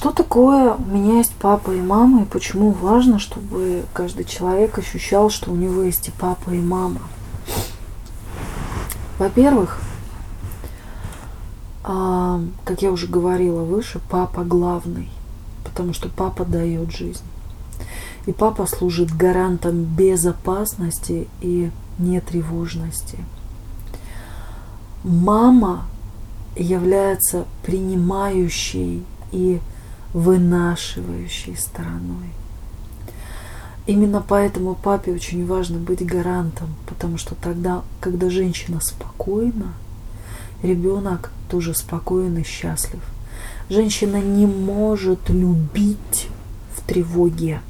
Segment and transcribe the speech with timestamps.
[0.00, 5.28] Что такое у меня есть папа и мама, и почему важно, чтобы каждый человек ощущал,
[5.28, 7.02] что у него есть и папа, и мама?
[9.18, 9.78] Во-первых,
[11.84, 15.10] а, как я уже говорила выше, папа главный,
[15.64, 17.26] потому что папа дает жизнь.
[18.24, 23.18] И папа служит гарантом безопасности и нетревожности.
[25.04, 25.84] Мама
[26.56, 29.60] является принимающей и
[30.12, 32.30] вынашивающей стороной.
[33.86, 39.72] Именно поэтому папе очень важно быть гарантом, потому что тогда, когда женщина спокойна,
[40.62, 43.00] ребенок тоже спокоен и счастлив.
[43.68, 46.28] Женщина не может любить
[46.76, 47.60] в тревоге.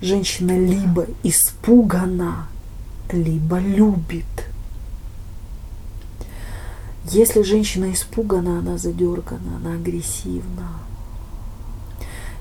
[0.00, 2.48] Женщина либо испугана,
[3.12, 4.24] либо любит.
[7.10, 10.85] Если женщина испугана, она задергана, она агрессивна.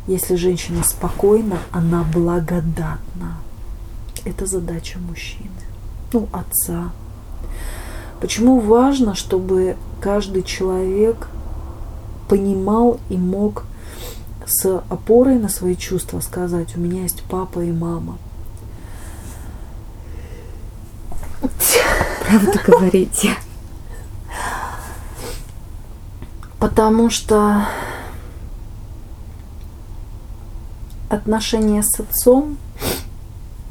[0.07, 3.37] Если женщина спокойна, она благодатна.
[4.23, 5.49] Это задача мужчины,
[6.13, 6.91] ну, отца.
[8.19, 11.27] Почему важно, чтобы каждый человек
[12.27, 13.65] понимал и мог
[14.45, 18.17] с опорой на свои чувства сказать, у меня есть папа и мама.
[22.27, 23.35] Правду говорите.
[26.59, 27.67] Потому что
[31.15, 32.57] отношения с отцом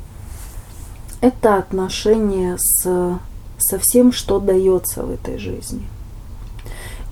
[1.20, 3.18] –это отношения с,
[3.58, 5.86] со всем, что дается в этой жизни.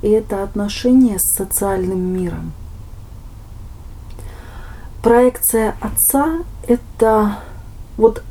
[0.03, 2.53] И это отношения с социальным миром.
[5.03, 7.38] Проекция отца– это
[7.97, 8.22] вот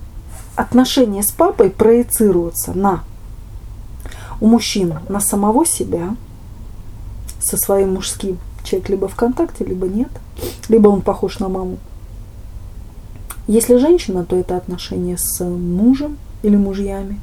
[0.55, 3.03] отношения с папой проецируются на
[4.39, 6.16] у мужчин на самого себя–
[7.41, 8.38] со своим мужским.
[8.63, 10.09] Человек либо в контакте, либо нет.
[10.69, 11.77] Либо он похож на маму.
[13.47, 17.19] Если женщина, то это отношения с мужем или мужьями,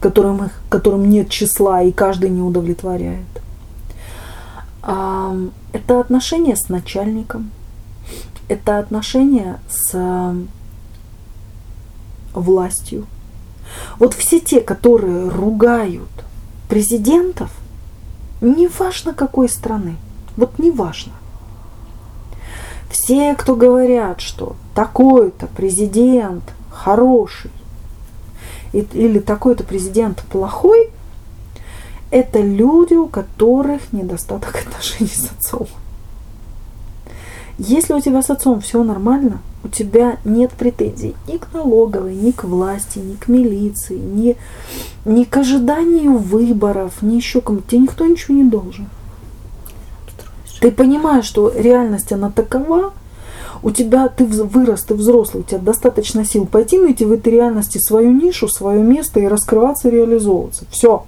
[0.00, 3.26] которым, их, которым нет числа и каждый не удовлетворяет.
[4.82, 7.50] Это отношения с начальником,
[8.48, 10.34] это отношения с
[12.32, 13.06] властью.
[13.98, 16.08] Вот все те, которые ругают
[16.68, 17.50] президентов–
[18.40, 19.96] не важно какой страны,
[20.36, 21.12] вот не важно.
[22.90, 27.50] Все, кто говорят, что такой-то президент хороший
[28.72, 30.90] или такой-то президент плохой,
[32.10, 35.66] это люди, у которых недостаток отношений с отцом.
[37.58, 42.30] Если у тебя с отцом все нормально, у тебя нет претензий ни к налоговой, ни
[42.30, 44.36] к власти, ни к милиции, ни,
[45.06, 47.70] ни к ожиданию выборов, ни еще кому-то.
[47.70, 48.88] Тебе никто ничего не должен.
[50.60, 52.92] Ты понимаешь, что реальность она такова,
[53.62, 57.78] у тебя ты вырос, ты взрослый, у тебя достаточно сил пойти найти в этой реальности
[57.78, 60.64] свою нишу, свое место и раскрываться, реализовываться.
[60.70, 61.04] Все.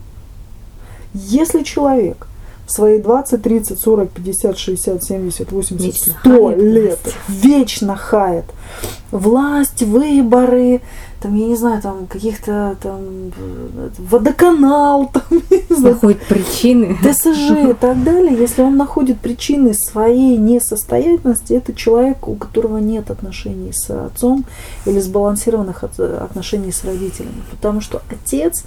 [1.15, 2.29] Если человек
[2.69, 7.17] свои 20, 30, 40, 50, 60, 70, 80, вечно 100 лет власть.
[7.29, 8.45] вечно хает
[9.11, 10.83] власть, выборы,
[11.21, 13.33] там, я не знаю, там, каких-то там
[13.99, 16.97] водоканал, там, не знаю, находит причины.
[17.03, 18.37] ДСЖ и так далее.
[18.39, 24.45] Если он находит причины своей несостоятельности, это человек, у которого нет отношений с отцом
[24.87, 27.43] или сбалансированных отношений с родителями.
[27.51, 28.65] Потому что отец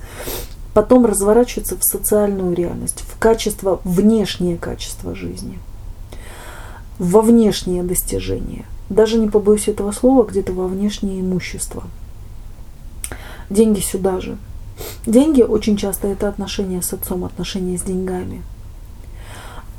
[0.74, 5.60] потом разворачивается в социальную реальность, в качество, внешнее качество жизни,
[6.98, 8.66] во внешнее достижение.
[8.90, 11.84] Даже не побоюсь этого слова, где-то во внешнее имущество.
[13.50, 14.38] Деньги сюда же.
[15.06, 18.42] Деньги очень часто это отношения с отцом, отношения с деньгами.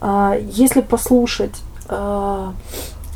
[0.01, 2.55] А, если послушать а,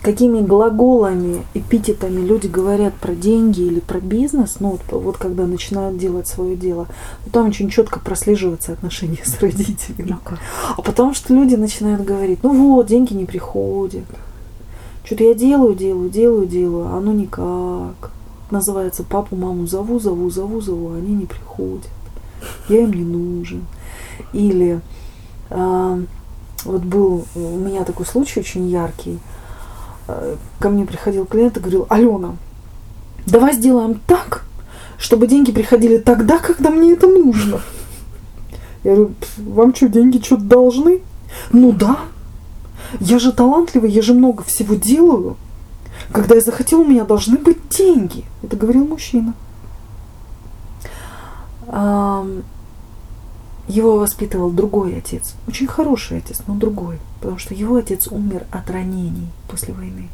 [0.06, 5.98] какими глаголами, эпитетами люди говорят про деньги или про бизнес, ну вот, вот когда начинают
[5.98, 6.86] делать свое дело,
[7.24, 10.10] то там очень четко прослеживается отношение с родителями.
[10.10, 10.36] Ну
[10.76, 14.04] а потому что люди начинают говорить, ну вот, деньги не приходят.
[15.02, 18.12] Что-то я делаю, делаю, делаю, делаю, а оно никак.
[18.52, 21.90] Называется, папу, маму зову, зову, зову, зову, а они не приходят.
[22.68, 23.66] Я им не нужен.
[24.32, 24.80] Или
[25.50, 25.98] а,
[26.64, 29.35] вот был у меня такой случай очень яркий– Э,
[30.58, 32.36] ко мне приходил клиент и говорил, Алена,
[33.26, 34.44] давай сделаем так,
[34.98, 37.60] чтобы деньги приходили тогда, когда мне это нужно.
[38.84, 41.02] Я говорю, вам что, деньги что-то должны?
[41.50, 41.98] Ну да.
[43.00, 45.36] Я же талантливый, я же много всего делаю.
[46.12, 48.24] Когда я захотел, у меня должны быть деньги.
[48.42, 49.34] Это говорил мужчина.
[53.68, 58.70] Его воспитывал другой отец, очень хороший отец, но другой, потому что его отец умер от
[58.70, 60.08] ранений после войны.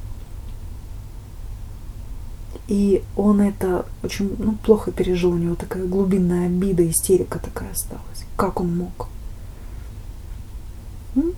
[2.69, 8.25] И он это очень ну, плохо пережил, у него такая глубинная обида, истерика такая осталась.
[8.37, 9.09] Как он мог?
[11.15, 11.33] М?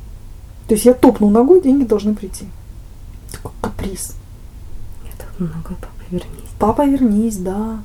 [0.68, 2.46] То есть я топнул ногой, деньги должны прийти.
[3.32, 4.14] Такой каприз.
[5.04, 6.50] Я топнул ногой, папа, вернись.
[6.58, 7.82] Папа, вернись, да.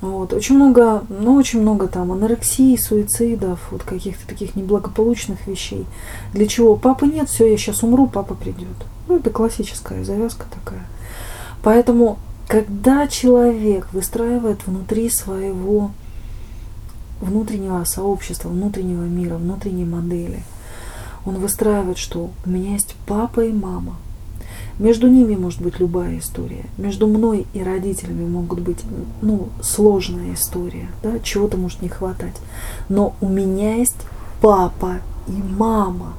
[0.00, 0.32] Вот.
[0.32, 5.86] Очень много, ну, очень много там анорексии, суицидов, вот каких-то таких неблагополучных вещей.
[6.32, 6.76] Для чего?
[6.76, 8.68] Папы нет, все, я сейчас умру, папа придет.
[9.08, 10.86] Ну, это классическая завязка такая.
[11.62, 12.18] Поэтому,
[12.48, 15.90] когда человек выстраивает внутри своего
[17.20, 20.42] внутреннего сообщества, внутреннего мира, внутренней модели,
[21.26, 23.96] он выстраивает, что у меня есть папа и мама.
[24.80, 26.64] Между ними может быть любая история.
[26.78, 28.78] Между мной и родителями могут быть
[29.20, 32.34] ну, сложная история, да, чего-то может не хватать.
[32.88, 33.98] Но у меня есть
[34.40, 36.14] папа и мама.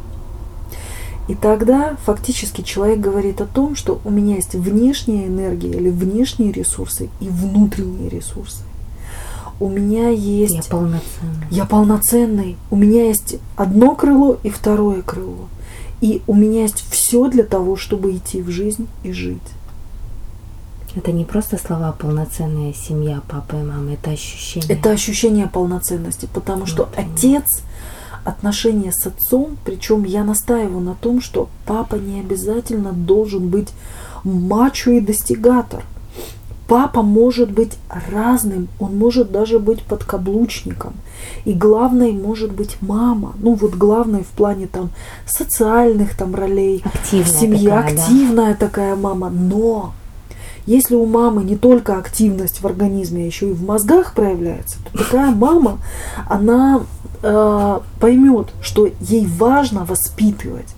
[1.27, 6.51] И тогда фактически человек говорит о том, что у меня есть внешняя энергия или внешние
[6.51, 8.61] ресурсы и внутренние ресурсы.
[9.59, 10.53] У меня есть...
[10.53, 11.47] Я полноценный.
[11.49, 12.57] Я полноценный.
[12.69, 15.47] У меня есть одно крыло и второе крыло.
[16.01, 19.39] И у меня есть все для того, чтобы идти в жизнь и жить.
[20.95, 24.77] Это не просто слова полноценная семья, папа и мама, это ощущение.
[24.77, 27.15] Это ощущение полноценности, потому что Внутреннее.
[27.15, 27.61] отец,
[28.25, 33.69] отношения с отцом, причем я настаиваю на том, что папа не обязательно должен быть
[34.23, 35.83] мачо и достигатор.
[36.71, 37.77] Папа может быть
[38.09, 40.93] разным, он может даже быть подкаблучником.
[41.43, 43.33] И главной может быть мама.
[43.39, 44.89] Ну вот главной в плане там
[45.25, 46.81] социальных там ролей.
[46.85, 48.01] Активная Семья такая, да.
[48.01, 49.29] активная такая мама.
[49.29, 49.91] Но
[50.65, 54.99] если у мамы не только активность в организме, а еще и в мозгах проявляется, то
[54.99, 55.79] такая мама,
[56.29, 56.83] она
[57.21, 60.73] э, поймет, что ей важно воспитывать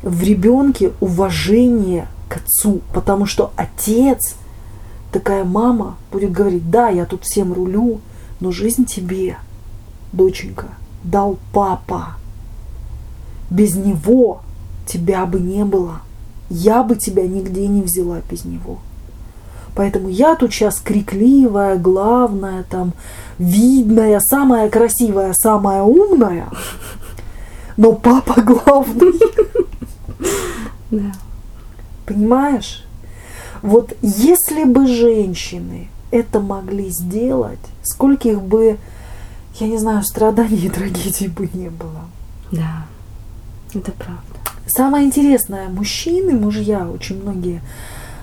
[0.00, 4.36] в ребенке уважение к отцу, потому что отец,
[5.12, 8.00] такая мама будет говорить, да, я тут всем рулю,
[8.40, 9.36] но жизнь тебе,
[10.12, 10.66] доченька,
[11.02, 12.16] дал папа.
[13.50, 14.42] Без него
[14.86, 16.00] тебя бы не было.
[16.50, 18.78] Я бы тебя нигде не взяла без него.
[19.74, 22.92] Поэтому я тут сейчас крикливая, главная, там,
[23.38, 26.48] видная, самая красивая, самая умная.
[27.76, 29.20] Но папа главный.
[30.90, 31.12] Да.
[32.06, 32.87] Понимаешь?
[33.62, 38.78] Вот если бы женщины это могли сделать, скольких бы,
[39.60, 42.04] я не знаю, страданий и трагедий бы не было.
[42.50, 42.86] Да.
[43.74, 44.22] Это правда.
[44.66, 47.62] Самое интересное, мужчины, мужья, очень многие,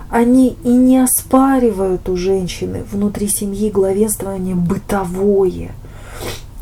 [0.09, 5.71] они и не оспаривают у женщины внутри семьи главенствование бытовое.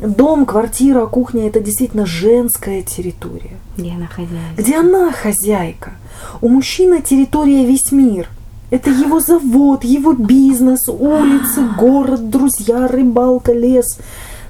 [0.00, 3.56] Дом, квартира, кухня– это действительно женская территория.
[3.76, 4.54] Где она хозяйка?
[4.56, 5.92] Где она хозяйка?
[6.40, 8.28] У мужчины территория весь мир.
[8.70, 13.98] Это его завод, его бизнес, улицы, город, друзья, рыбалка, лес,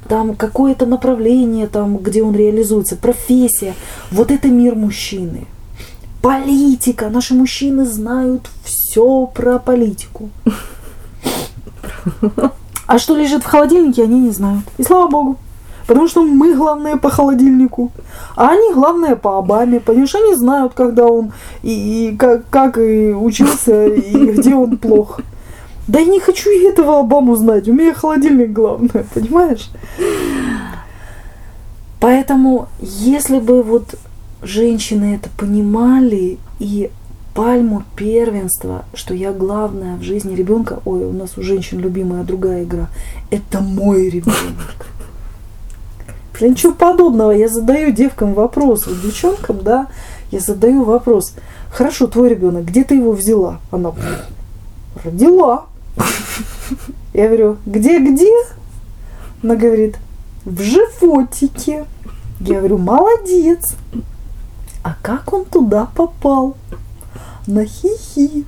[0.09, 3.75] там какое-то направление, там, где он реализуется, профессия.
[4.11, 5.47] Вот это мир мужчины.
[6.23, 7.11] Политика.
[7.11, 10.31] Наши мужчины знают все про политику.
[12.87, 14.65] А что лежит в холодильнике, они не знают.
[14.77, 15.39] И слава богу.
[15.87, 17.93] Потому что мы главные по холодильнику,
[18.37, 19.81] а они главные по Обаме.
[19.81, 21.33] Понимаешь, они знают, когда он
[21.63, 25.20] и, и как, как и учился, и где он плох.
[25.87, 27.69] Да я не хочу и этого Обаму знать.
[27.69, 29.69] У меня холодильник главное, понимаешь?
[32.01, 33.94] Поэтому, если бы вот
[34.43, 36.91] женщины это понимали и
[37.35, 42.65] пальму первенства, что я главная в жизни ребенка, ой, у нас у женщин любимая другая
[42.65, 42.89] игра,
[43.31, 44.94] это мой ребенок.
[46.41, 49.86] Да ничего подобного, я задаю девкам вопрос, девчонкам, да,
[50.31, 51.34] я задаю вопрос,
[51.70, 53.60] хорошо, твой ребенок, где ты его взяла?
[53.70, 53.93] Она
[55.05, 55.67] родила.
[57.12, 58.32] Я говорю, где-где?
[59.43, 59.98] Она говорит,
[60.44, 61.86] в животике.
[62.41, 63.74] Я говорю, молодец.
[64.82, 66.56] А как он туда попал?
[67.46, 68.44] На хихи.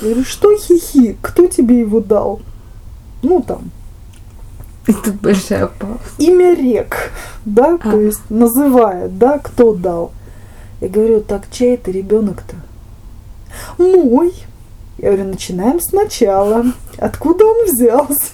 [0.00, 1.16] Я говорю, что хихи?
[1.20, 2.40] Кто тебе его дал?
[3.22, 3.70] Ну там,
[4.86, 5.98] И тут большая пауза.
[6.18, 7.10] имя рек,
[7.44, 7.90] да, А.
[7.90, 10.12] то есть называет, да, кто дал.
[10.80, 12.54] Я говорю, так чей это ребенок-то?
[13.78, 14.32] Мой.
[14.98, 16.64] Я говорю, начинаем сначала.
[16.98, 18.32] Откуда он взялся?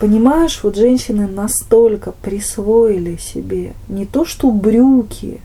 [0.00, 5.40] Понимаешь, вот женщины настолько присвоили себе не то что брюки,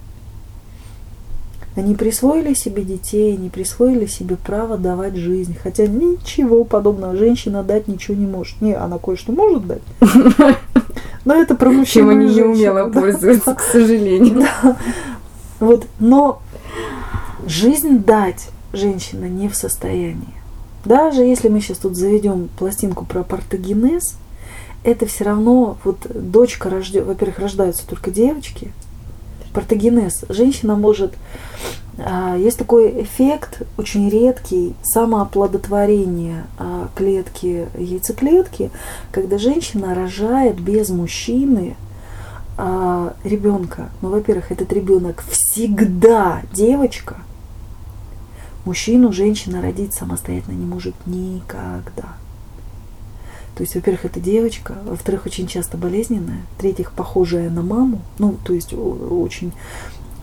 [1.80, 5.56] они присвоили себе детей, они присвоили себе право давать жизнь.
[5.62, 8.62] Хотя ничего подобного женщина дать ничего не может.
[8.62, 9.82] Не, она кое-что может дать.
[11.26, 12.88] Но это про мужчину Чем они не да.
[12.88, 14.46] пользуются, к сожалению.
[15.60, 16.42] Вот, но
[17.46, 20.34] жизнь дать женщина не в состоянии.
[20.86, 24.16] Даже если мы сейчас тут заведем пластинку про партогенез,
[24.86, 28.72] это все равно вот дочка рождет, во-первых, рождаются только девочки.
[29.54, 30.26] Партогенез.
[30.30, 31.14] Женщина может
[31.98, 38.72] а, есть такой эффект, очень редкий, самооплодотворение а, клетки, яйцеклетки,
[39.12, 41.76] когда женщина рожает без мужчины
[42.58, 43.90] а, ребенка.
[44.02, 47.18] Ну, во-первых, этот ребенок всегда девочка.
[48.66, 52.16] Мужчину женщина родить самостоятельно не может никогда.
[53.60, 58.54] То есть, во-первых, это девочка, во-вторых, очень часто болезненная, в-третьих, похожая на маму, ну, то
[58.54, 59.52] есть очень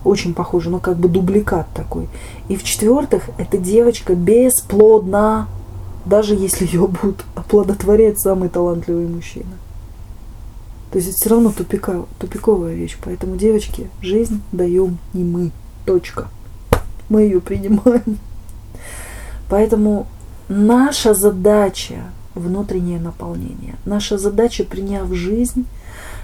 [0.03, 2.09] очень похоже, но как бы дубликат такой.
[2.47, 5.47] И в-четвертых, эта девочка бесплодна,
[6.03, 9.53] даже если ее будут оплодотворять самый талантливый мужчина.
[10.91, 12.97] То есть это все равно тупика, тупиковая вещь.
[13.05, 15.51] Поэтому, девочки, жизнь даем не мы.
[15.85, 16.29] Точка.
[17.07, 18.17] Мы ее принимаем.
[19.47, 20.07] Поэтому
[20.47, 22.05] наша задача
[22.37, 23.75] внутреннее наполнение.
[23.85, 25.65] Наша задача, приняв жизнь,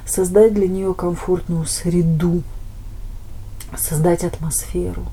[0.05, 2.43] создать для нее комфортную среду,
[3.77, 5.05] создать атмосферу,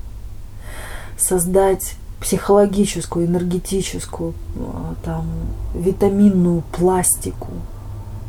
[1.17, 5.25] создать психологическую, энергетическую, а, там,
[5.73, 7.49] витаминную пластику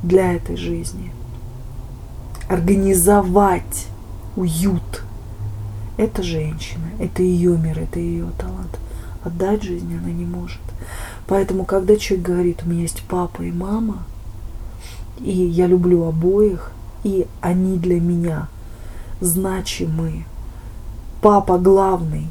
[0.02, 1.12] для этой жизни,
[2.48, 3.86] организовать
[4.36, 5.04] уют.
[5.98, 8.78] Это женщина, это ее мир, это ее талант.
[9.24, 10.60] Отдать жизнь она не может.
[11.32, 14.02] Поэтому, когда человек говорит, у меня есть папа и мама,
[15.18, 16.72] и я люблю обоих,
[17.04, 18.48] и они для меня
[19.22, 20.26] значимы.
[21.22, 22.26] Папа главный,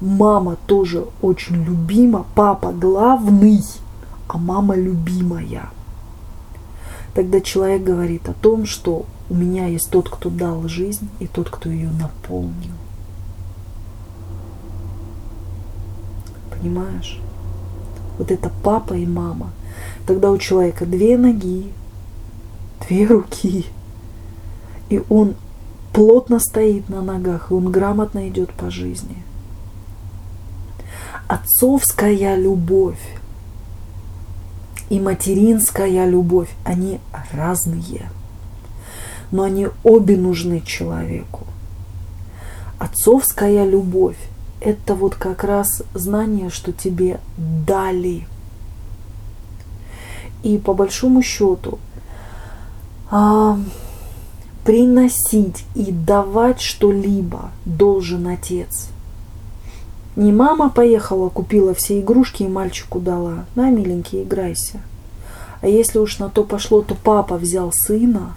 [0.00, 3.62] мама тоже очень любима, папа главный,
[4.26, 5.68] а мама любимая.
[7.12, 11.50] Тогда человек говорит о том, что у меня есть тот, кто дал жизнь, и тот,
[11.50, 12.72] кто ее наполнил.
[16.50, 17.20] Понимаешь?
[18.18, 19.50] Вот это папа и мама.
[20.06, 21.72] Тогда у человека две ноги,
[22.86, 23.66] две руки,
[24.88, 25.34] и он
[25.92, 29.22] плотно стоит на ногах, и он грамотно идет по жизни.
[31.28, 33.00] Отцовская любовь
[34.88, 37.00] и материнская любовь, они
[37.32, 38.08] разные,
[39.32, 41.46] но они обе нужны человеку.
[42.78, 44.18] Отцовская любовь–
[44.66, 48.26] это вот как раз знание, что тебе дали.
[50.42, 51.78] И по большому счету
[53.08, 53.60] а,
[54.64, 58.88] приносить и давать что-либо должен отец.
[60.16, 63.44] Не мама поехала, купила все игрушки и мальчику дала.
[63.54, 64.80] На, миленький, играйся.
[65.60, 68.34] А если уж на то пошло, то папа взял сына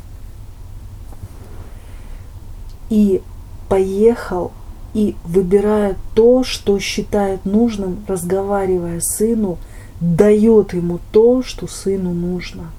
[2.91, 3.23] и
[3.67, 4.51] поехал
[4.93, 9.57] и выбирая то, что считает нужным, разговаривая сыну,
[9.99, 12.71] дает ему то, что сыну нужно.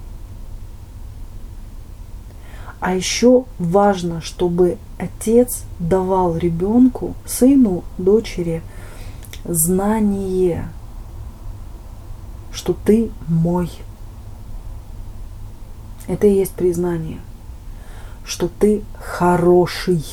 [2.79, 8.63] А еще важно, чтобы отец давал ребенку, сыну, дочери,
[9.45, 10.67] знание,
[12.51, 13.71] что ты мой.
[16.07, 17.19] Это и есть признание,
[18.25, 20.03] что ты хороший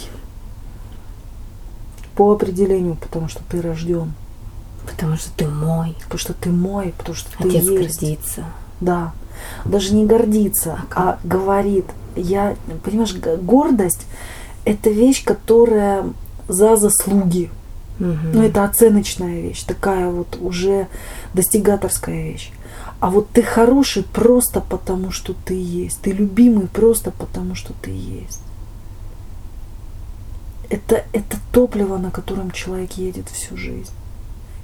[2.18, 4.12] по определению, потому что ты рожден,
[4.90, 5.94] Потому что ты мой.
[6.02, 8.00] потому что ты мой, потому что ты Отец есть.
[8.00, 8.44] гордится.
[8.80, 9.12] Да.
[9.64, 11.84] Даже не гордится, а говорит.
[12.16, 14.04] Я, понимаешь, гордость–
[14.64, 16.06] это вещь, которая
[16.48, 17.50] за заслуги.
[18.00, 18.32] Мгм.
[18.32, 20.88] Ну, это оценочная вещь, такая вот уже
[21.34, 22.50] достигаторская вещь.
[22.98, 26.00] А вот ты хороший просто потому, что ты есть.
[26.00, 28.40] Ты любимый просто потому, что ты есть.
[30.70, 33.92] Это, это топливо, на котором человек едет всю жизнь.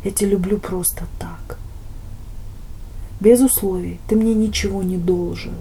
[0.04, 1.58] Я тебя люблю просто так.
[3.20, 4.00] Без условий.
[4.06, 5.54] Ты мне ничего не должен.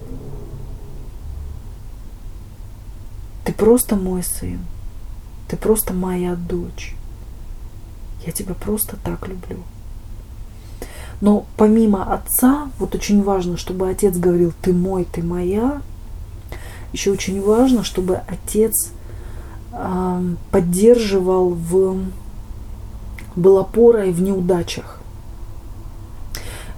[3.45, 4.59] Ты просто мой сын.
[5.47, 6.95] Ты просто моя дочь.
[8.25, 9.59] Я тебя просто так люблю.
[11.21, 15.81] Но помимо отца, вот очень важно, чтобы отец говорил, ты мой, ты моя.
[16.91, 18.91] Еще очень важно, чтобы отец
[20.51, 22.05] поддерживал в
[23.35, 24.99] был опорой в неудачах.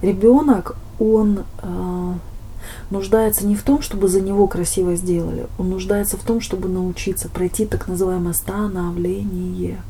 [0.02, 2.14] Ребенок, он а,
[2.90, 7.28] нуждается не в том, чтобы за него красиво сделали, он нуждается в том, чтобы научиться
[7.28, 9.80] пройти так называемое становление.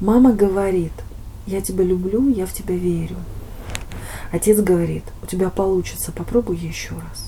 [0.00, 0.92] Мама говорит,
[1.46, 3.16] я тебя люблю, я в тебя верю.
[4.32, 7.23] Отец говорит, у тебя получится, попробуй еще раз.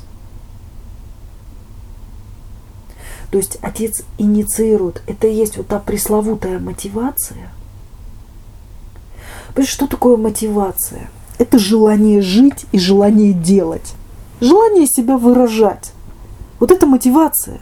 [3.30, 5.02] То есть отец инициирует.
[5.06, 7.50] Это и есть вот та пресловутая мотивация.
[9.54, 11.10] Понимаешь, что такое мотивация?
[11.38, 13.94] Это желание жить и желание делать.
[14.40, 15.92] Желание себя выражать.
[16.60, 17.60] Вот это мотивация.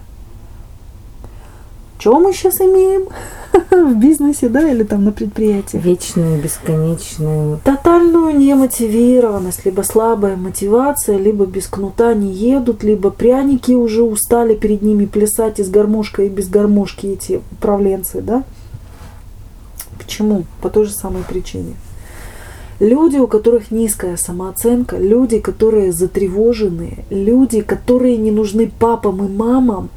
[2.05, 3.09] Что мы сейчас имеем
[3.71, 5.79] в бизнесе, да, или там на предприятии?
[5.79, 7.61] Вечную, бесконечную.
[7.65, 14.83] Тотальную немотивированность, либо слабая мотивация, либо без кнута не едут, либо пряники уже устали перед
[14.83, 18.45] ними плясать из гармошка и без гармошки эти управленцы, да?
[19.97, 20.45] Почему?
[20.61, 21.73] По той же самой причине.
[22.81, 29.89] Люди, у которых низкая самооценка, люди, которые затревоженные, люди, которые не нужны папам и мамам,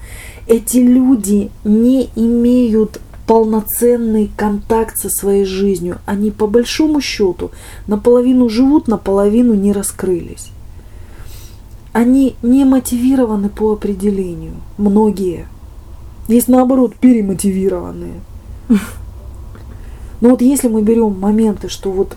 [0.47, 5.99] эти люди не имеют полноценный контакт со своей жизнью.
[6.05, 7.51] Они по большому счету
[7.85, 10.51] наполовину живут, наполовину не раскрылись.
[11.91, 14.53] Они не мотивированы по определению.
[14.77, 15.47] Многие.
[16.27, 18.21] Есть наоборот перемотивированные.
[20.21, 22.15] Но вот если мы берем моменты, что вот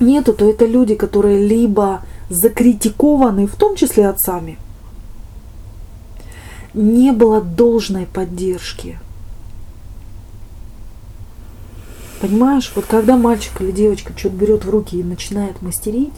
[0.00, 4.58] нету, то это люди, которые либо закритикованы, в том числе отцами,
[6.76, 8.98] не было должной поддержки.
[12.20, 16.12] Понимаешь, вот когда мальчик или девочка что-то берет в руки и начинает мастерить,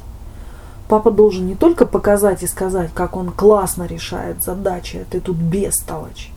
[0.89, 5.37] папа должен не только показать и сказать, как он классно решает задачи, а ты тут
[5.37, 6.31] бестолочь,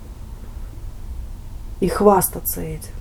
[1.79, 2.91] и хвастаться этим.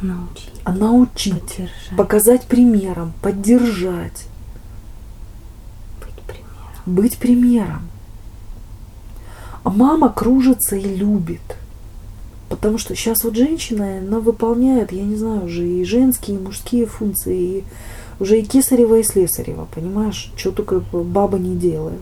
[0.00, 0.52] Научить.
[0.64, 1.96] А научить, Поддержать.
[1.96, 4.26] показать примером, поддержать,
[6.00, 6.82] Быть примером.
[6.86, 7.88] быть примером.
[9.68, 11.42] А мама кружится и любит.
[12.48, 16.86] Потому что сейчас вот женщина, она выполняет, я не знаю, уже и женские, и мужские
[16.86, 17.64] функции, и
[18.18, 20.32] уже и кесарева, и слесарева, понимаешь?
[20.36, 22.00] Что только баба не делает.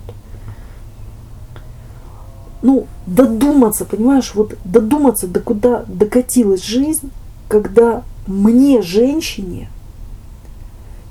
[2.62, 7.10] Ну, додуматься, понимаешь, вот додуматься, до куда докатилась жизнь,
[7.48, 9.70] когда мне, женщине,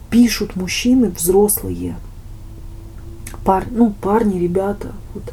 [0.09, 1.97] пишут мужчины взрослые,
[3.43, 5.23] пар, ну, парни, ребята, вот,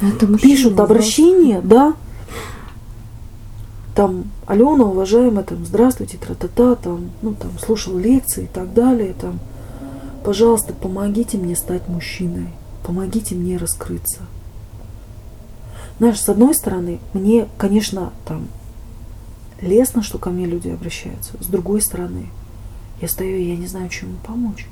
[0.00, 1.94] это пишут обращение, да,
[3.94, 9.38] там, Алена, уважаемая, там, здравствуйте, тра-та-та, там, ну, там, слушал лекции и так далее, там,
[10.24, 12.48] пожалуйста, помогите мне стать мужчиной,
[12.82, 14.20] помогите мне раскрыться.
[15.98, 18.48] Знаешь, с одной стороны, мне, конечно, там,
[19.60, 22.30] лестно, что ко мне люди обращаются, с другой стороны,
[23.00, 24.66] я стою, и я не знаю, чем им помочь.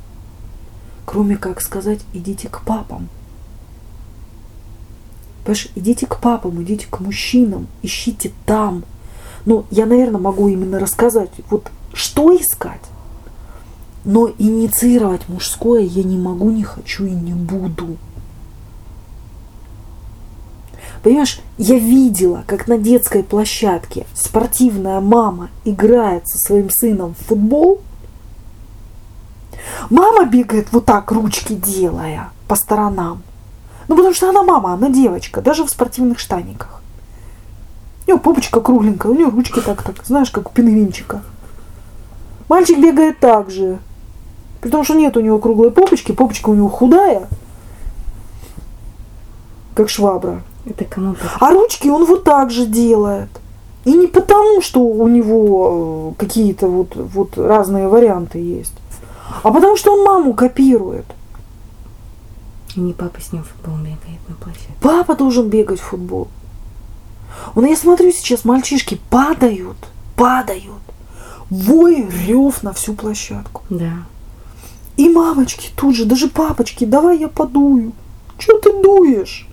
[1.05, 3.09] Кроме как сказать, идите к папам.
[5.45, 8.85] Понимаешь, идите к папам, идите к мужчинам, ищите там.
[9.45, 12.81] Ну, я, наверное, могу именно рассказать, вот что искать.
[14.05, 17.97] Но инициировать мужское я не могу, не хочу и не буду.
[21.03, 27.81] Понимаешь, я видела, как на детской площадке спортивная мама играет со своим сыном в футбол.
[29.91, 33.23] Мама бегает вот так, ручки делая по сторонам.
[33.93, 36.81] Ну, потому что она мама, она девочка, даже в спортивных штаниках.
[38.07, 41.21] У нее попочка кругленькая, у нее ручки так, так, знаешь, как у пингвинчика.
[42.49, 43.81] Мальчик бегает так же.
[44.63, 47.29] При том, что нет у него круглой попочки, попочка у него худая,
[49.75, 50.41] как швабра.
[50.65, 53.29] Это кому А ручки он вот так же делает.
[53.85, 58.73] И не потому, что у него э, какие-то вот, вот разные варианты есть,
[59.43, 61.05] а потому что он маму копирует.
[62.75, 64.73] И не папа с ним в футбол бегает на площадке.
[64.81, 66.29] Папа должен бегать в футбол.
[67.55, 69.77] Вот я смотрю сейчас, мальчишки падают,
[70.17, 70.83] падают.
[71.51, 73.63] Вой, рев на всю площадку.
[73.69, 74.05] Да.
[74.97, 77.93] И мамочки тут же, даже папочки, давай я подую.
[78.39, 79.47] Чего ты дуешь?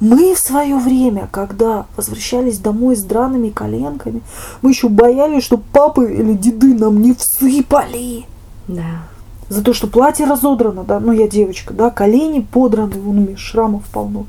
[0.00, 4.20] Мы в свое время, когда возвращались домой с драными коленками,
[4.60, 8.26] мы еще боялись, что папы или деды нам не всыпали.
[8.66, 9.04] Да.
[9.52, 13.36] За то, что платье разодрано, да, ну я девочка, да, колени подраны, вон у меня
[13.36, 14.24] шрамов полно.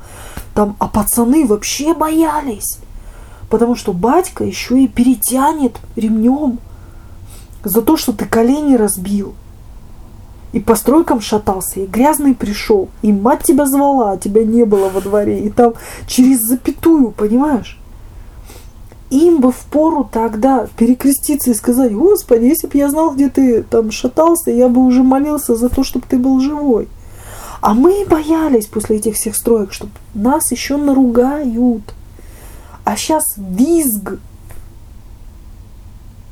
[0.54, 2.78] Там, а пацаны вообще боялись.
[3.48, 6.58] Потому что батька еще и перетянет ремнем
[7.62, 9.32] за то, что ты колени разбил.
[10.52, 14.90] И по стройкам шатался, и грязный пришел, и мать тебя звала, а тебя не было
[14.90, 15.72] во дворе, и там
[16.06, 17.80] через запятую, понимаешь?
[19.14, 23.92] Им бы впору тогда перекреститься и сказать, Господи, если бы я знал, где ты там
[23.92, 26.88] шатался, я бы уже молился за то, чтобы ты был живой.
[27.60, 31.94] А мы боялись после этих всех строек, что нас еще наругают.
[32.82, 34.18] А сейчас визг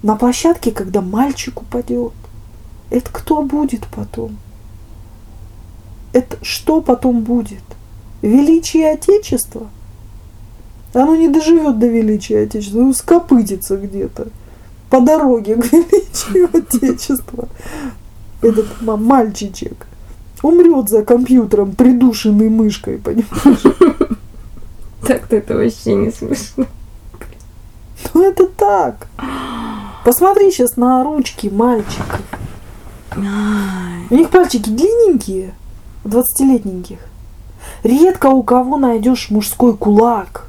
[0.02, 2.14] на площадке, когда мальчик упадет.
[2.90, 4.36] Это кто будет потом?
[6.12, 7.62] Это что потом будет?
[8.22, 9.68] Величие Отечества?
[10.94, 14.28] Оно не доживет до величия Отечества, оно скопытится где-то
[14.90, 17.48] по дороге к величию Отечества.
[18.42, 19.86] Этот мальчичек
[20.42, 23.62] умрет за компьютером, придушенный мышкой, понимаешь?
[25.06, 26.66] Так-то это вообще не смешно.
[28.14, 29.08] Ну это так.
[30.04, 32.20] Посмотри сейчас на ручки мальчиков.
[33.16, 35.54] У них пальчики длинненькие,
[36.04, 36.98] 20-летненьких.
[37.82, 40.48] Редко у кого найдешь мужской кулак.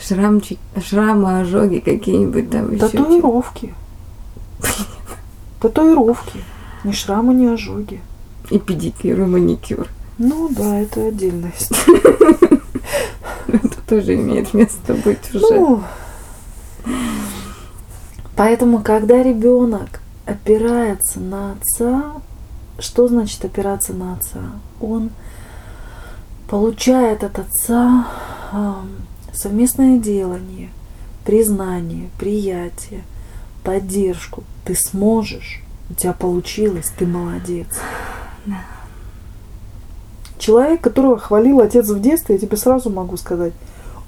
[0.00, 2.88] Шрамчик, шрамы, ожоги какие-нибудь там еще.
[2.88, 3.74] Татуировки.
[5.60, 6.42] Татуировки.
[6.84, 8.00] Ни шрамы, ни ожоги.
[8.50, 9.88] И педикюр, и маникюр.
[10.18, 12.60] Ну да, это отдельная история.
[13.46, 15.54] Это тоже имеет место быть уже.
[15.54, 15.82] Ну,
[18.36, 22.12] поэтому, когда ребенок опирается на отца,
[22.78, 24.40] что значит опираться на отца?
[24.80, 25.10] Он
[26.48, 28.06] получает от отца
[29.38, 30.70] совместное делание,
[31.24, 33.02] признание, приятие,
[33.62, 34.44] поддержку.
[34.64, 37.68] Ты сможешь, у тебя получилось, ты молодец.
[40.38, 43.52] Человек, которого хвалил отец в детстве, я тебе сразу могу сказать,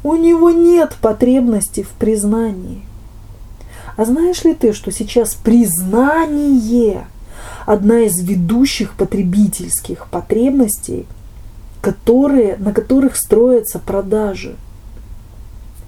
[0.03, 2.83] у него нет потребности в признании.
[3.97, 7.07] А знаешь ли ты, что сейчас признание
[7.66, 11.07] одна из ведущих потребительских потребностей,
[11.81, 14.57] которые, на которых строятся продажи,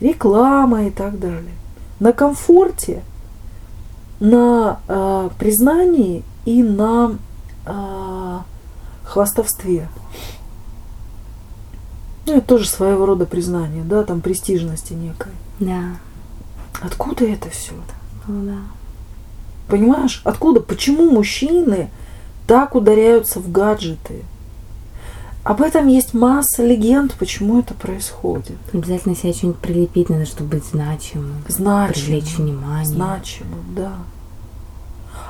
[0.03, 1.55] реклама и так далее.
[2.01, 3.03] На комфорте,
[4.21, 7.17] на э, признании и на
[7.65, 8.39] э,
[9.05, 9.89] хвастовстве.
[12.27, 15.33] Ну, это тоже своего рода признание, да, там престижности некой.
[15.59, 15.97] Да.
[16.81, 17.73] Откуда это все?
[18.27, 18.59] Ну да.
[19.69, 21.91] Понимаешь, откуда, почему мужчины
[22.47, 24.23] так ударяются в гаджеты?
[25.45, 28.57] Об этом есть масса легенд, почему это происходит.
[28.73, 31.43] Обязательно себе что-нибудь прилепить надо, чтобы быть значимым.
[31.49, 31.93] Значимым.
[31.93, 32.85] Привлечь внимание.
[32.85, 33.97] Значимым, да.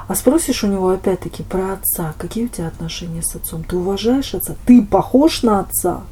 [0.08, 2.14] А спросишь у него опять-таки про отца.
[2.18, 3.64] Какие у тебя отношения с отцом?
[3.64, 4.54] Ты уважаешь отца?
[4.66, 6.02] Ты похож на отца?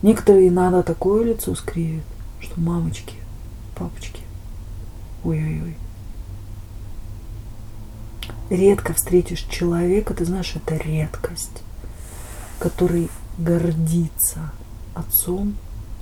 [0.00, 2.04] Некоторые надо такое лицо скривят,
[2.40, 3.16] что мамочки,
[3.74, 4.22] папочки.
[5.24, 5.76] Ой-ой-ой.
[8.48, 11.62] Редко встретишь человека, ты знаешь, это редкость,
[12.58, 14.50] который гордится
[14.94, 15.54] отцом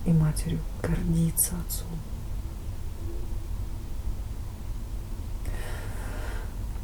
[0.05, 1.89] и матерью, гордится отцом.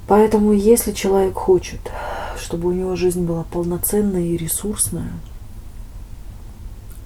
[0.06, 1.80] Поэтому, если человек хочет,
[2.37, 5.12] чтобы у него жизнь была полноценная и ресурсная,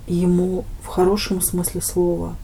[0.06, 2.36] ему в хорошем смысле слова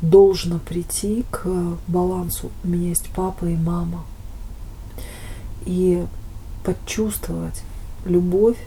[0.00, 1.48] должно прийти к
[1.88, 2.50] балансу.
[2.62, 4.04] У меня есть папа и мама.
[5.64, 6.04] И
[6.64, 7.62] почувствовать
[8.04, 8.58] любовь.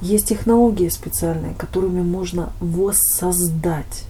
[0.00, 4.04] Есть технологии специальные, которыми можно воссоздать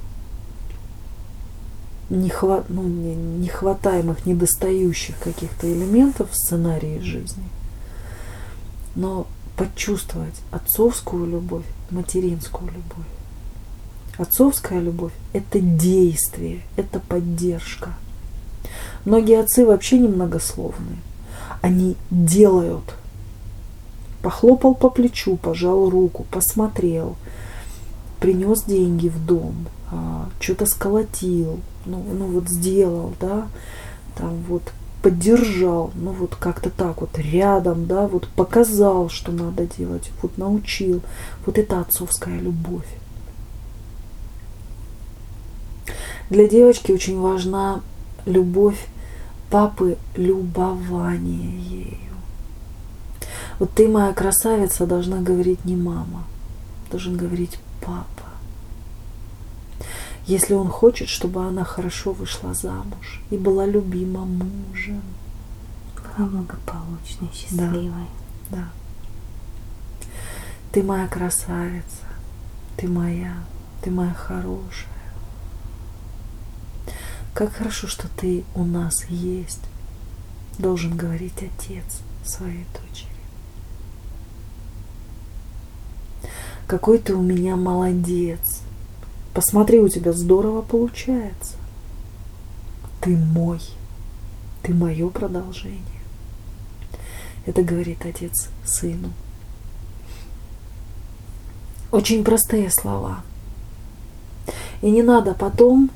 [2.11, 2.65] нехва...
[2.69, 7.45] ну, нехватаемых, недостающих каких-то элементов в сценарии жизни.
[8.95, 13.07] Но почувствовать отцовскую любовь, материнскую любовь.
[14.19, 17.95] Отцовская любовь– это действие, это поддержка.
[19.05, 20.99] Многие отцы вообще немногословные.
[21.61, 22.95] Они делают.
[24.27, 27.15] Похлопал по плечу, пожал руку, посмотрел,
[28.19, 33.47] принес деньги в дом, а, что-то сколотил, ну, ну вот сделал, да,
[34.17, 34.65] там вот
[35.01, 41.03] поддержал, ну вот как-то так вот рядом, да, вот показал, что надо делать, вот научил.
[41.47, 42.99] Вот это отцовская любовь.
[46.31, 47.81] Для девочки очень важна
[48.25, 48.89] любовь
[49.51, 52.06] папы, любование ею.
[53.59, 56.25] Вот ты, моя красавица, должна говорить не мама,
[56.91, 58.27] должен говорить папа
[60.27, 65.03] если он хочет, чтобы она хорошо вышла замуж и была любима мужем.
[65.95, 68.07] Была благополучной, счастливой.
[68.51, 68.69] Да, да.
[70.73, 72.07] Ты моя красавица,
[72.77, 73.35] ты моя,
[73.83, 74.91] ты моя хорошая.
[77.33, 79.63] Как хорошо, что ты у нас есть,
[80.59, 83.16] должен говорить отец своей дочери.
[86.67, 88.63] Какой ты у меня молодец,
[89.37, 91.57] Посмотри, у тебя здорово получается.
[93.03, 93.61] Ты мой.
[94.63, 95.83] Ты мое продолжение.
[97.45, 99.13] Это говорит отец сыну.
[101.93, 103.25] Очень простые слова.
[104.81, 105.91] И не надо потом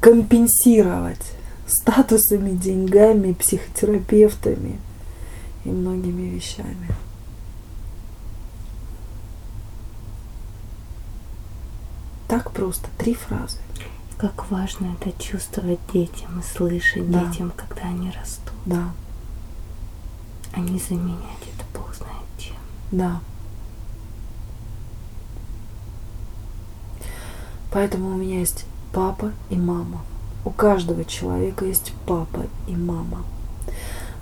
[0.00, 1.34] компенсировать
[1.66, 4.80] статусами, деньгами, психотерапевтами
[5.66, 6.88] и многими вещами.
[12.32, 13.58] Так просто, три фразы.
[14.16, 17.26] Как важно это чувствовать детям и слышать Да.
[17.26, 18.54] детям, когда они растут.
[18.64, 18.90] Да,
[20.54, 22.56] А не заменять это бог знает чем.
[22.90, 23.20] да.
[27.70, 28.64] Поэтому у меня есть
[28.94, 30.00] папа и мама.
[30.46, 33.24] У каждого человека есть папа и мама.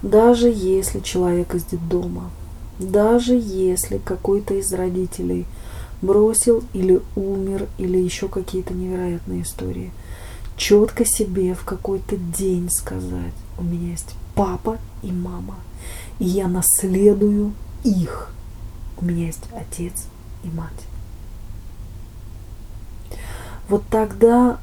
[0.03, 2.31] Даже если человек из детдома,
[2.81, 5.47] даже если какой-то из родителей
[6.03, 9.93] бросил или умер, или еще какие-то невероятные истории,
[10.57, 15.57] четко себе в какой-то день сказать, у меня есть папа и мама,
[16.19, 17.53] и я наследую
[17.85, 18.33] их.
[19.01, 20.07] У меня есть отец
[20.45, 20.71] и мать.
[23.69, 24.59] Вот тогда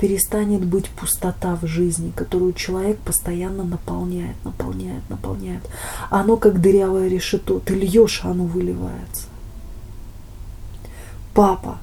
[0.00, 5.62] перестанет быть пустота в жизни, которую человек постоянно наполняет, наполняет, наполняет.
[6.10, 7.60] Оно как дырявое решето.
[7.60, 9.26] Ты льешь, а оно выливается.
[11.34, 11.78] Папа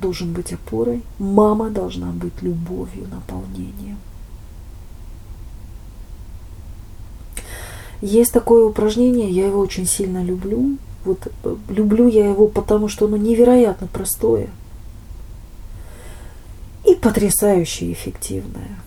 [0.00, 3.98] должен быть опорой, мама должна быть любовью, наполнением.
[8.00, 10.76] Есть такое упражнение, я его очень сильно люблю.
[11.04, 14.48] Вот э, люблю я его, потому что оно невероятно простое
[16.88, 18.78] и потрясающе эффективное.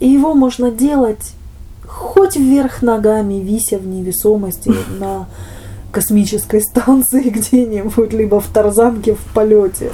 [0.00, 1.32] И его можно делать
[1.86, 5.28] хоть вверх ногами, вися в невесомости на
[5.94, 9.92] космической станции где-нибудь, либо в тарзанке в полете.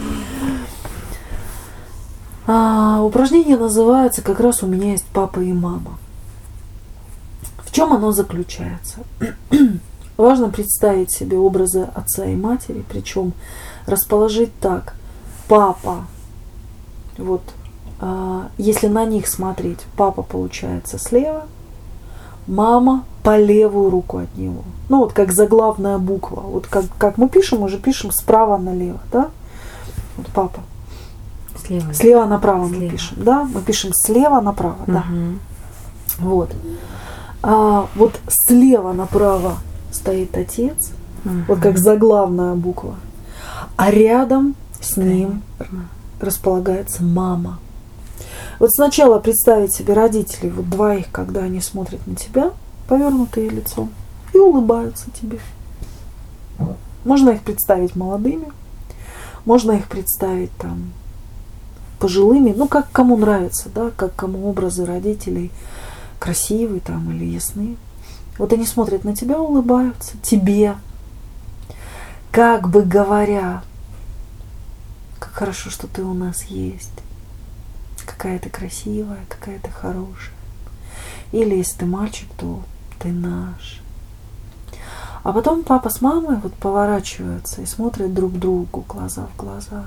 [2.47, 5.99] А, упражнение называется как раз «У меня есть папа и мама».
[7.59, 9.01] В чем оно заключается?
[10.17, 13.33] Важно представить себе образы отца и матери, причем
[13.87, 14.95] расположить так.
[15.47, 16.07] Папа,
[17.19, 17.43] вот,
[18.01, 21.47] а, если на них смотреть, папа получается слева,
[22.47, 24.65] мама по левую руку от него.
[24.89, 26.41] Ну вот как заглавная буква.
[26.41, 29.31] Вот как, как мы пишем, мы же пишем справа налево, да?
[30.17, 30.61] Вот папа.
[31.65, 31.95] Слева.
[31.95, 32.91] Слева направо мы Слева.
[32.91, 33.45] пишем, да?
[33.45, 35.05] Мы пишем слева направо, да.
[35.09, 35.39] Мгм.
[36.19, 36.51] Вот.
[37.45, 39.59] А, вот слева направо
[39.93, 40.91] стоит отец,
[41.47, 42.97] вот как заглавная буква.
[43.77, 45.45] А рядом с ним
[46.21, 47.61] располагается мама.
[48.59, 52.51] Вот сначала представить себе родителей, вот двоих, когда они смотрят на тебя,
[52.91, 53.93] повернутые лицом,
[54.35, 55.39] и улыбаются тебе.
[57.05, 58.49] Можно их представить молодыми,
[59.45, 60.91] можно их представить там
[62.01, 65.53] пожилыми, ну как кому нравится, да, как кому образы родителей
[66.19, 67.77] красивые там или ясны.
[68.39, 70.75] Вот они смотрят на тебя, улыбаются тебе,
[72.33, 73.63] как бы говоря,
[75.21, 76.91] как хорошо, что ты у нас есть.
[78.05, 80.35] Какая ты красивая, какая ты хорошая.
[81.31, 82.65] Или если ты мальчик, то
[83.01, 83.81] ты наш.
[85.23, 89.87] А потом папа с мамой вот поворачиваются и смотрят друг другу глаза в глаза.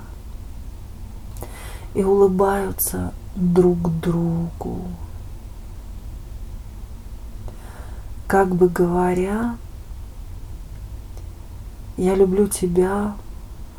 [1.94, 4.82] И улыбаются друг другу.
[8.26, 9.56] Как бы говоря,
[11.96, 13.14] я люблю тебя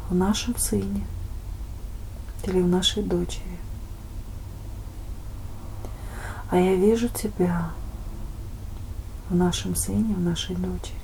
[0.10, 1.06] в нашем сыне
[2.44, 3.60] или в нашей дочери.
[6.50, 7.72] А я вижу тебя
[9.30, 11.00] в нашем сыне, в нашей дочери.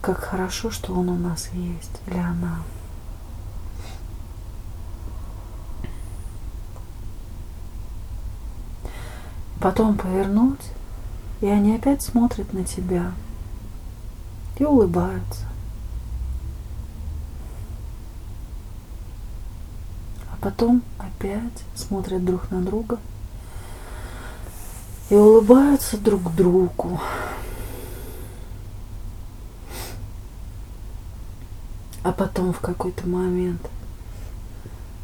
[0.00, 2.62] Как хорошо, что он у нас есть, или она.
[9.60, 10.72] Потом повернуть,
[11.42, 13.12] и они опять смотрят на тебя
[14.58, 15.44] и улыбаются.
[20.32, 22.98] А потом опять смотрят друг на друга
[25.10, 27.00] и улыбаются друг другу.
[32.02, 33.60] А потом в какой-то момент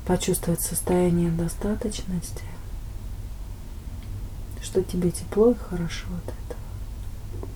[0.07, 2.45] почувствовать состояние достаточности,
[4.62, 7.51] что тебе тепло и хорошо от этого.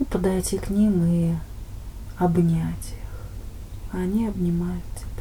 [0.00, 1.34] И подойти к ним и
[2.18, 3.92] обнять их.
[3.92, 5.17] Они обнимают тебя.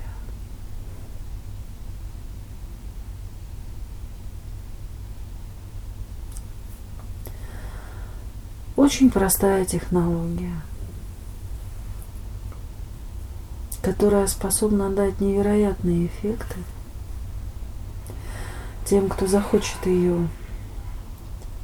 [8.87, 10.61] Очень простая технология,
[13.81, 16.55] которая способна дать невероятные эффекты
[18.85, 20.29] тем, кто захочет ее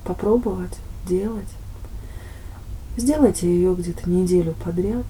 [0.03, 1.47] попробовать, делать.
[2.97, 5.05] Сделайте ее где-то неделю подряд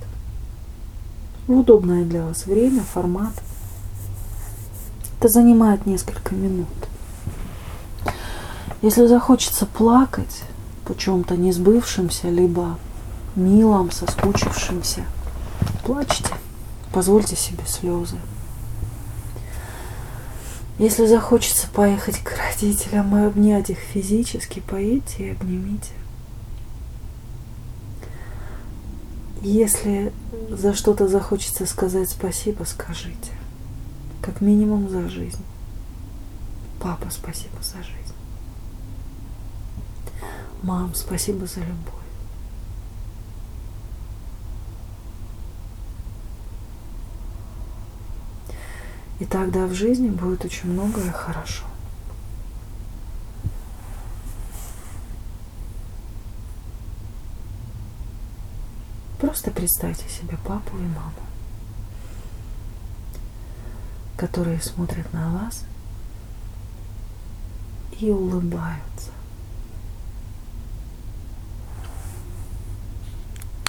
[1.48, 3.34] в удобное для вас время, формат.
[5.18, 6.68] Это занимает несколько минут.
[8.84, 10.44] Если захочется плакать
[10.86, 12.78] по чем-то несбывшимся, либо
[13.36, 15.06] милом, соскучившимся,
[15.84, 16.30] Плачьте,
[16.94, 18.16] позвольте себе слезы.
[20.80, 25.92] Если захочется поехать к родителям и обнять их физически, поедьте и обнимите.
[29.42, 30.14] Если
[30.50, 33.32] за что-то захочется сказать спасибо, скажите.
[34.22, 35.44] Как минимум за жизнь.
[36.80, 38.03] Папа, спасибо за жизнь.
[40.64, 41.94] Мам, спасибо за любовь.
[49.20, 51.66] И тогда в жизни будет очень многое хорошо.
[59.20, 61.12] Просто представьте себе папу и маму,
[64.16, 65.66] которые смотрят на вас
[68.00, 69.12] и улыбаются.